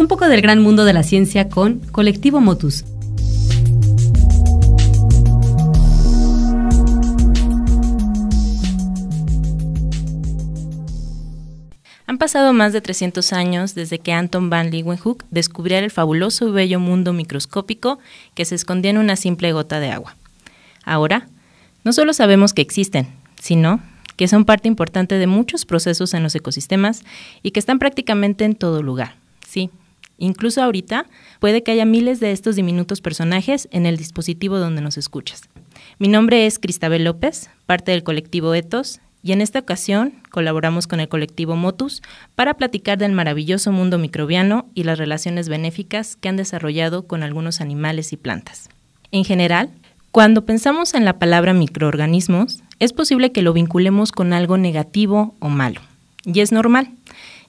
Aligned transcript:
Un 0.00 0.08
poco 0.08 0.30
del 0.30 0.40
gran 0.40 0.62
mundo 0.62 0.86
de 0.86 0.94
la 0.94 1.02
ciencia 1.02 1.50
con 1.50 1.80
Colectivo 1.92 2.40
Motus. 2.40 2.86
Han 12.06 12.16
pasado 12.16 12.54
más 12.54 12.72
de 12.72 12.80
300 12.80 13.34
años 13.34 13.74
desde 13.74 13.98
que 13.98 14.14
Anton 14.14 14.48
van 14.48 14.70
Leeuwenhoek 14.70 15.26
descubriera 15.30 15.84
el 15.84 15.90
fabuloso 15.90 16.48
y 16.48 16.52
bello 16.52 16.80
mundo 16.80 17.12
microscópico 17.12 17.98
que 18.34 18.46
se 18.46 18.54
escondía 18.54 18.92
en 18.92 18.96
una 18.96 19.16
simple 19.16 19.52
gota 19.52 19.80
de 19.80 19.90
agua. 19.90 20.16
Ahora, 20.82 21.28
no 21.84 21.92
solo 21.92 22.14
sabemos 22.14 22.54
que 22.54 22.62
existen, 22.62 23.06
sino 23.38 23.82
que 24.16 24.28
son 24.28 24.46
parte 24.46 24.66
importante 24.66 25.16
de 25.16 25.26
muchos 25.26 25.66
procesos 25.66 26.14
en 26.14 26.22
los 26.22 26.34
ecosistemas 26.34 27.04
y 27.42 27.50
que 27.50 27.60
están 27.60 27.78
prácticamente 27.78 28.46
en 28.46 28.54
todo 28.54 28.82
lugar. 28.82 29.16
Sí, 29.46 29.68
incluso 30.20 30.62
ahorita 30.62 31.06
puede 31.40 31.64
que 31.64 31.72
haya 31.72 31.84
miles 31.84 32.20
de 32.20 32.30
estos 32.30 32.54
diminutos 32.54 33.00
personajes 33.00 33.68
en 33.72 33.86
el 33.86 33.96
dispositivo 33.96 34.58
donde 34.58 34.82
nos 34.82 34.96
escuchas. 34.96 35.42
Mi 35.98 36.06
nombre 36.06 36.46
es 36.46 36.60
Cristabel 36.60 37.02
López, 37.02 37.50
parte 37.66 37.90
del 37.90 38.04
colectivo 38.04 38.54
Ethos, 38.54 39.00
y 39.22 39.32
en 39.32 39.40
esta 39.40 39.58
ocasión 39.58 40.14
colaboramos 40.30 40.86
con 40.86 41.00
el 41.00 41.08
colectivo 41.08 41.56
Motus 41.56 42.02
para 42.34 42.54
platicar 42.54 42.96
del 42.98 43.12
maravilloso 43.12 43.72
mundo 43.72 43.98
microbiano 43.98 44.66
y 44.74 44.84
las 44.84 44.98
relaciones 44.98 45.48
benéficas 45.48 46.16
que 46.16 46.28
han 46.28 46.36
desarrollado 46.36 47.06
con 47.06 47.22
algunos 47.22 47.60
animales 47.60 48.12
y 48.12 48.16
plantas. 48.16 48.70
En 49.12 49.24
general, 49.24 49.70
cuando 50.10 50.46
pensamos 50.46 50.94
en 50.94 51.04
la 51.04 51.18
palabra 51.18 51.52
microorganismos, 51.52 52.62
es 52.78 52.92
posible 52.92 53.30
que 53.32 53.42
lo 53.42 53.52
vinculemos 53.52 54.10
con 54.10 54.32
algo 54.32 54.56
negativo 54.56 55.34
o 55.38 55.48
malo. 55.50 55.80
Y 56.24 56.40
es 56.40 56.52
normal, 56.52 56.90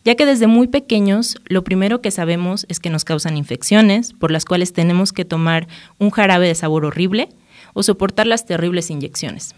ya 0.04 0.16
que 0.16 0.26
desde 0.26 0.48
muy 0.48 0.68
pequeños 0.68 1.38
lo 1.46 1.64
primero 1.64 2.02
que 2.02 2.12
sabemos 2.12 2.66
es 2.70 2.80
que 2.80 2.90
nos 2.90 3.06
causan 3.06 3.38
infecciones, 3.38 4.14
por 4.14 4.32
las 4.32 4.46
cuales 4.46 4.74
tenemos 4.74 5.14
que 5.14 5.26
tomar 5.26 5.68
un 6.00 6.10
jarabe 6.10 6.48
de 6.48 6.56
sabor 6.56 6.86
horrible 6.86 7.30
o 7.74 7.84
soportar 7.84 8.28
las 8.28 8.46
terribles 8.46 8.90
inyecciones. 8.90 9.56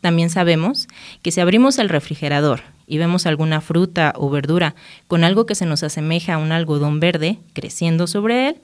También 0.00 0.30
sabemos 0.30 0.88
que 1.22 1.32
si 1.32 1.40
abrimos 1.40 1.78
el 1.78 1.88
refrigerador 1.88 2.60
y 2.86 2.98
vemos 2.98 3.26
alguna 3.26 3.60
fruta 3.60 4.12
o 4.16 4.30
verdura 4.30 4.74
con 5.08 5.24
algo 5.24 5.46
que 5.46 5.54
se 5.54 5.66
nos 5.66 5.82
asemeja 5.82 6.34
a 6.34 6.38
un 6.38 6.52
algodón 6.52 7.00
verde 7.00 7.38
creciendo 7.52 8.06
sobre 8.06 8.48
él, 8.48 8.56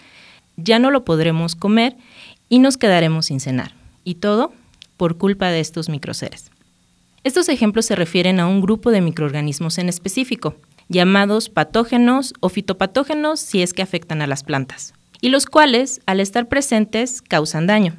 ya 0.57 0.79
no 0.79 0.91
lo 0.91 1.05
podremos 1.05 1.57
comer 1.57 1.97
y 2.49 2.61
nos 2.61 2.77
quedaremos 2.77 3.27
sin 3.27 3.41
cenar. 3.41 3.73
Y 4.05 4.17
todo 4.17 4.53
por 4.97 5.19
culpa 5.19 5.49
de 5.49 5.61
estos 5.61 5.89
microseres. 5.89 6.51
Estos 7.25 7.49
ejemplos 7.49 7.87
se 7.87 7.97
refieren 7.97 8.39
a 8.39 8.47
un 8.47 8.61
grupo 8.61 8.91
de 8.91 9.01
microorganismos 9.01 9.79
en 9.79 9.89
específico, 9.89 10.55
llamados 10.89 11.49
patógenos 11.49 12.35
o 12.41 12.49
fitopatógenos 12.49 13.41
si 13.41 13.63
es 13.63 13.73
que 13.73 13.83
afectan 13.83 14.23
a 14.23 14.27
las 14.27 14.43
plantas, 14.43 14.95
y 15.21 15.29
los 15.29 15.47
cuales, 15.47 16.01
al 16.07 16.21
estar 16.21 16.49
presentes, 16.49 17.23
causan 17.23 17.67
daño. 17.67 17.95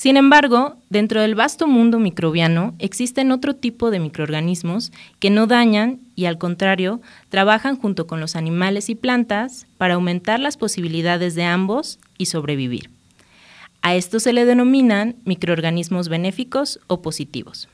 Sin 0.00 0.16
embargo, 0.16 0.76
dentro 0.88 1.20
del 1.20 1.34
vasto 1.34 1.66
mundo 1.66 1.98
microbiano 1.98 2.74
existen 2.78 3.32
otro 3.32 3.54
tipo 3.54 3.90
de 3.90 4.00
microorganismos 4.00 4.92
que 5.18 5.28
no 5.28 5.46
dañan 5.46 6.00
y 6.16 6.24
al 6.24 6.38
contrario 6.38 7.02
trabajan 7.28 7.76
junto 7.76 8.06
con 8.06 8.18
los 8.18 8.34
animales 8.34 8.88
y 8.88 8.94
plantas 8.94 9.66
para 9.76 9.94
aumentar 9.94 10.40
las 10.40 10.56
posibilidades 10.56 11.34
de 11.34 11.44
ambos 11.44 11.98
y 12.16 12.26
sobrevivir. 12.26 12.88
A 13.82 13.94
esto 13.94 14.20
se 14.20 14.32
le 14.32 14.46
denominan 14.46 15.16
microorganismos 15.26 16.08
benéficos 16.08 16.80
o 16.86 17.02
positivos. 17.02 17.68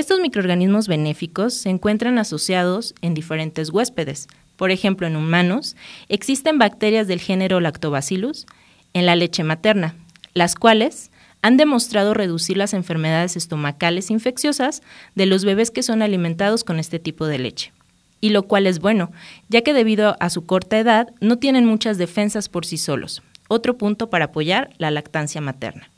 Estos 0.00 0.18
microorganismos 0.18 0.88
benéficos 0.88 1.52
se 1.52 1.68
encuentran 1.68 2.16
asociados 2.16 2.94
en 3.02 3.12
diferentes 3.12 3.68
huéspedes. 3.68 4.28
Por 4.56 4.70
ejemplo, 4.70 5.06
en 5.06 5.14
humanos 5.14 5.76
existen 6.08 6.56
bacterias 6.56 7.06
del 7.06 7.20
género 7.20 7.60
Lactobacillus 7.60 8.46
en 8.94 9.04
la 9.04 9.14
leche 9.14 9.44
materna, 9.44 9.96
las 10.32 10.54
cuales 10.54 11.10
han 11.42 11.58
demostrado 11.58 12.14
reducir 12.14 12.56
las 12.56 12.72
enfermedades 12.72 13.36
estomacales 13.36 14.10
infecciosas 14.10 14.80
de 15.16 15.26
los 15.26 15.44
bebés 15.44 15.70
que 15.70 15.82
son 15.82 16.00
alimentados 16.00 16.64
con 16.64 16.78
este 16.78 16.98
tipo 16.98 17.26
de 17.26 17.38
leche. 17.38 17.74
Y 18.22 18.30
lo 18.30 18.44
cual 18.44 18.66
es 18.66 18.78
bueno, 18.78 19.12
ya 19.50 19.60
que 19.60 19.74
debido 19.74 20.16
a 20.18 20.30
su 20.30 20.46
corta 20.46 20.78
edad 20.78 21.08
no 21.20 21.36
tienen 21.36 21.66
muchas 21.66 21.98
defensas 21.98 22.48
por 22.48 22.64
sí 22.64 22.78
solos. 22.78 23.22
Otro 23.48 23.76
punto 23.76 24.08
para 24.08 24.26
apoyar 24.26 24.70
la 24.78 24.90
lactancia 24.90 25.42
materna. 25.42 25.90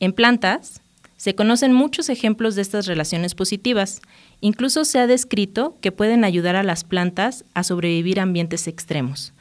En 0.00 0.12
plantas, 0.12 0.81
se 1.22 1.36
conocen 1.36 1.72
muchos 1.72 2.08
ejemplos 2.08 2.56
de 2.56 2.62
estas 2.62 2.86
relaciones 2.86 3.36
positivas. 3.36 4.00
Incluso 4.40 4.84
se 4.84 4.98
ha 4.98 5.06
descrito 5.06 5.76
que 5.80 5.92
pueden 5.92 6.24
ayudar 6.24 6.56
a 6.56 6.64
las 6.64 6.82
plantas 6.82 7.44
a 7.54 7.62
sobrevivir 7.62 8.18
a 8.18 8.24
ambientes 8.24 8.66
extremos, 8.66 9.32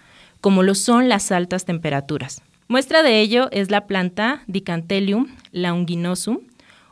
como 0.41 0.61
lo 0.61 0.75
son 0.75 1.09
las 1.09 1.31
altas 1.31 1.65
temperaturas. 1.65 2.43
Muestra 2.67 3.01
de 3.01 3.19
ello 3.19 3.49
es 3.49 3.71
la 3.71 3.87
planta 3.87 4.43
Dicantelium 4.45 5.35
launginosum, 5.53 6.41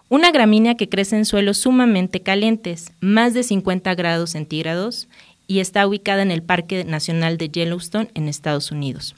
una 0.10 0.32
gramínea 0.32 0.74
que 0.74 0.90
crece 0.90 1.18
en 1.18 1.26
suelos 1.26 1.60
sumamente 1.60 2.22
calientes, 2.22 2.92
más 3.00 3.36
de 3.36 3.44
50 3.44 3.94
grados 3.94 4.32
centígrados, 4.32 5.08
y 5.46 5.60
está 5.60 5.86
ubicada 5.86 6.24
en 6.24 6.32
el 6.32 6.42
Parque 6.42 6.84
Nacional 6.84 7.38
de 7.38 7.50
Yellowstone 7.50 8.10
en 8.16 8.28
Estados 8.28 8.72
Unidos, 8.72 9.16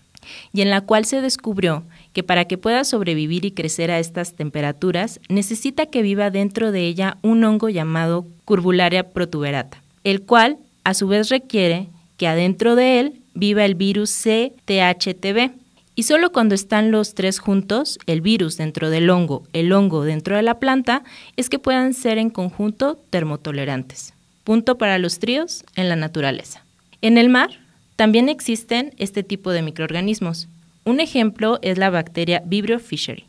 y 0.54 0.62
en 0.62 0.70
la 0.70 0.82
cual 0.82 1.06
se 1.06 1.22
descubrió 1.22 1.84
que 2.14 2.24
para 2.24 2.46
que 2.46 2.58
pueda 2.58 2.84
sobrevivir 2.84 3.46
y 3.46 3.52
crecer 3.52 3.92
a 3.92 4.00
estas 4.00 4.36
temperaturas, 4.36 5.20
necesita 5.30 5.86
que 5.86 6.02
viva 6.02 6.30
dentro 6.30 6.72
de 6.72 6.86
ella 6.86 7.18
un 7.22 7.44
hongo 7.44 7.70
llamado 7.70 8.26
Curvularia 8.46 9.10
protuberata, 9.10 9.82
el 10.04 10.22
cual 10.22 10.58
a 10.84 10.94
su 10.94 11.08
vez 11.08 11.30
requiere 11.30 11.88
que 12.18 12.28
adentro 12.28 12.76
de 12.76 13.00
él 13.00 13.22
viva 13.34 13.66
el 13.66 13.76
virus 13.76 14.12
CTHTB, 14.12 15.52
y 15.94 16.04
solo 16.04 16.32
cuando 16.32 16.56
están 16.56 16.90
los 16.90 17.16
tres 17.16 17.40
juntos, 17.40 18.00
el 18.06 18.22
virus 18.22 18.58
dentro 18.58 18.90
del 18.90 19.10
hongo, 19.10 19.44
el 19.54 19.72
hongo 19.74 20.04
dentro 20.04 20.36
de 20.36 20.42
la 20.42 20.60
planta, 20.60 21.04
es 21.36 21.50
que 21.50 21.60
puedan 21.60 21.94
ser 21.94 22.18
en 22.18 22.30
conjunto 22.30 22.98
termotolerantes. 23.10 24.14
Punto 24.44 24.78
para 24.78 24.98
los 24.98 25.20
tríos 25.20 25.64
en 25.76 25.90
la 25.90 25.96
naturaleza. 25.96 26.66
En 27.02 27.18
el 27.18 27.30
mar 27.30 27.60
también 28.02 28.30
existen 28.30 28.96
este 28.98 29.22
tipo 29.22 29.52
de 29.52 29.62
microorganismos. 29.62 30.48
Un 30.86 31.00
ejemplo 31.02 31.60
es 31.62 31.78
la 31.78 31.92
bacteria 31.92 32.42
Vibrio 32.44 32.80
fischeri, 32.80 33.26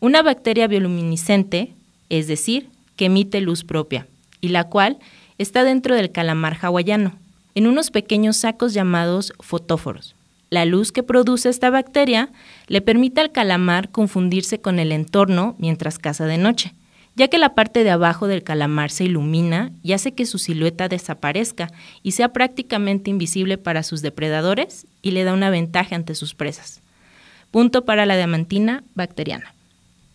una 0.00 0.22
bacteria 0.22 0.66
bioluminiscente, 0.68 1.74
es 2.08 2.26
decir, 2.26 2.70
que 2.96 3.04
emite 3.04 3.42
luz 3.42 3.62
propia, 3.62 4.06
y 4.40 4.48
la 4.48 4.64
cual 4.64 4.96
está 5.36 5.64
dentro 5.64 5.94
del 5.94 6.12
calamar 6.12 6.56
hawaiano, 6.62 7.12
en 7.54 7.66
unos 7.66 7.90
pequeños 7.90 8.38
sacos 8.38 8.72
llamados 8.72 9.34
fotóforos. 9.40 10.14
La 10.48 10.64
luz 10.64 10.92
que 10.92 11.02
produce 11.02 11.50
esta 11.50 11.68
bacteria 11.68 12.30
le 12.68 12.80
permite 12.80 13.20
al 13.20 13.32
calamar 13.32 13.90
confundirse 13.90 14.62
con 14.62 14.78
el 14.78 14.92
entorno 14.92 15.56
mientras 15.58 15.98
caza 15.98 16.24
de 16.24 16.38
noche, 16.38 16.72
ya 17.16 17.28
que 17.28 17.38
la 17.38 17.54
parte 17.54 17.82
de 17.82 17.90
abajo 17.90 18.28
del 18.28 18.42
calamar 18.44 18.90
se 18.90 19.04
ilumina 19.04 19.72
y 19.82 19.94
hace 19.94 20.12
que 20.12 20.26
su 20.26 20.38
silueta 20.38 20.88
desaparezca 20.88 21.72
y 22.02 22.12
sea 22.12 22.28
prácticamente 22.28 23.10
invisible 23.10 23.56
para 23.56 23.82
sus 23.82 24.02
depredadores 24.02 24.86
y 25.00 25.12
le 25.12 25.24
da 25.24 25.32
una 25.32 25.50
ventaja 25.50 25.96
ante 25.96 26.14
sus 26.14 26.34
presas. 26.34 26.82
Punto 27.50 27.86
para 27.86 28.04
la 28.04 28.16
diamantina 28.16 28.84
bacteriana. 28.94 29.54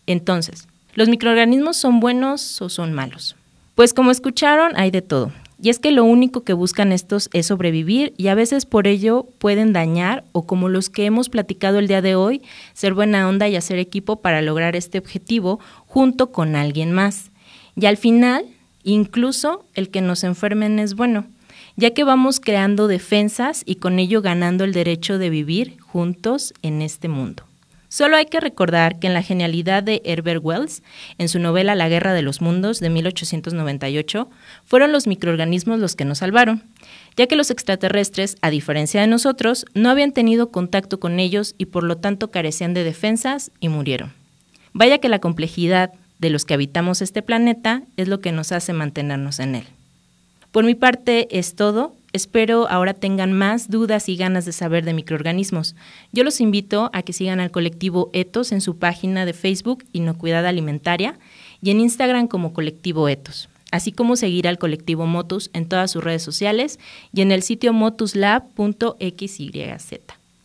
Entonces, 0.06 0.68
¿los 0.94 1.10
microorganismos 1.10 1.76
son 1.76 2.00
buenos 2.00 2.62
o 2.62 2.70
son 2.70 2.94
malos? 2.94 3.36
Pues 3.74 3.94
como 3.94 4.12
escucharon, 4.12 4.74
hay 4.76 4.92
de 4.92 5.02
todo. 5.02 5.32
Y 5.62 5.70
es 5.70 5.78
que 5.78 5.92
lo 5.92 6.04
único 6.04 6.44
que 6.44 6.54
buscan 6.54 6.92
estos 6.92 7.30
es 7.34 7.46
sobrevivir 7.46 8.16
y 8.18 8.30
a 8.30 8.36
veces 8.36 8.66
por 8.66 8.88
ello 8.88 9.28
pueden 9.38 9.74
dañar 9.74 10.24
o 10.32 10.48
como 10.48 10.70
los 10.70 10.90
que 10.90 11.06
hemos 11.06 11.30
platicado 11.30 11.78
el 11.78 11.88
día 11.88 12.02
de 12.02 12.16
hoy, 12.16 12.42
ser 12.74 12.96
buena 12.96 13.30
onda 13.30 13.48
y 13.48 13.56
hacer 13.56 13.78
equipo 13.78 14.22
para 14.22 14.42
lograr 14.42 14.76
este 14.76 14.98
objetivo 14.98 15.60
junto 15.86 16.32
con 16.32 16.56
alguien 16.56 16.92
más. 16.92 17.30
Y 17.76 17.86
al 17.86 17.98
final, 17.98 18.46
incluso 18.84 19.64
el 19.76 19.90
que 19.90 20.02
nos 20.02 20.24
enfermen 20.24 20.80
es 20.80 20.96
bueno, 20.96 21.28
ya 21.76 21.92
que 21.92 22.04
vamos 22.04 22.40
creando 22.40 22.88
defensas 22.88 23.62
y 23.64 23.76
con 23.76 24.00
ello 24.00 24.24
ganando 24.24 24.64
el 24.64 24.74
derecho 24.74 25.20
de 25.20 25.30
vivir 25.30 25.80
juntos 25.80 26.56
en 26.64 26.82
este 26.82 27.08
mundo. 27.08 27.51
Solo 27.92 28.16
hay 28.16 28.28
que 28.28 28.40
recordar 28.40 29.00
que 29.00 29.08
en 29.08 29.14
la 29.14 29.22
genialidad 29.22 29.84
de 29.84 30.02
Herbert 30.06 30.40
Wells, 30.42 30.82
en 31.18 31.28
su 31.28 31.40
novela 31.40 31.76
La 31.76 31.90
Guerra 31.90 32.14
de 32.14 32.22
los 32.22 32.40
Mundos 32.40 32.80
de 32.80 32.90
1898, 32.90 34.30
fueron 34.64 34.94
los 34.94 35.08
microorganismos 35.08 35.78
los 35.78 35.98
que 35.98 36.06
nos 36.06 36.20
salvaron, 36.20 36.64
ya 37.18 37.28
que 37.28 37.36
los 37.36 37.52
extraterrestres, 37.52 38.38
a 38.42 38.50
diferencia 38.50 39.02
de 39.02 39.08
nosotros, 39.08 39.66
no 39.74 39.90
habían 39.90 40.14
tenido 40.14 40.52
contacto 40.52 41.02
con 41.02 41.20
ellos 41.20 41.54
y 41.58 41.66
por 41.66 41.84
lo 41.84 41.98
tanto 41.98 42.32
carecían 42.32 42.74
de 42.74 42.86
defensas 42.86 43.52
y 43.60 43.68
murieron. 43.68 44.14
Vaya 44.72 45.00
que 45.00 45.10
la 45.10 45.20
complejidad 45.20 45.92
de 46.18 46.30
los 46.30 46.46
que 46.46 46.54
habitamos 46.54 47.02
este 47.02 47.22
planeta 47.22 47.84
es 47.98 48.08
lo 48.08 48.22
que 48.22 48.32
nos 48.32 48.54
hace 48.54 48.72
mantenernos 48.72 49.42
en 49.42 49.56
él. 49.56 49.66
Por 50.54 50.64
mi 50.64 50.76
parte 50.76 51.28
es 51.38 51.56
todo. 51.56 51.94
Espero 52.14 52.68
ahora 52.70 52.94
tengan 52.94 53.32
más 53.32 53.70
dudas 53.70 54.10
y 54.10 54.18
ganas 54.18 54.46
de 54.46 54.52
saber 54.52 54.84
de 54.84 54.94
microorganismos. 54.94 55.76
Yo 56.12 56.24
los 56.26 56.42
invito 56.42 56.90
a 56.94 57.04
que 57.04 57.14
sigan 57.14 57.40
al 57.40 57.52
colectivo 57.52 58.10
Etos 58.12 58.52
en 58.52 58.60
su 58.60 58.78
página 58.78 59.26
de 59.26 59.34
Facebook 59.34 59.86
Inocuidad 59.94 60.46
Alimentaria 60.46 61.18
y 61.62 61.72
en 61.72 61.80
Instagram 61.80 62.28
como 62.28 62.54
colectivo 62.54 63.08
Etos. 63.08 63.48
así 63.72 63.94
como 63.94 64.18
seguir 64.18 64.50
al 64.50 64.58
colectivo 64.58 65.06
Motus 65.06 65.50
en 65.54 65.66
todas 65.70 65.92
sus 65.92 66.04
redes 66.04 66.22
sociales 66.22 66.78
y 67.14 67.22
en 67.22 67.32
el 67.32 67.42
sitio 67.42 67.72
motuslab.xyz. 67.72 69.50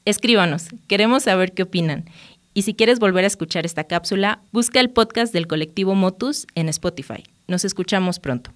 Escríbanos, 0.05 0.69
queremos 0.87 1.25
saber 1.25 1.53
qué 1.53 1.65
opinan. 1.65 2.05
Y 2.55 2.63
si 2.63 2.75
quieres 2.75 3.01
volver 3.01 3.25
a 3.25 3.27
escuchar 3.27 3.67
esta 3.67 3.83
cápsula, 3.85 4.39
busca 4.53 4.79
el 4.79 4.91
podcast 4.91 5.33
del 5.33 5.49
colectivo 5.49 5.97
Motus 5.97 6.47
en 6.55 6.69
Spotify. 6.69 7.25
Nos 7.49 7.65
escuchamos 7.65 8.21
pronto. 8.21 8.53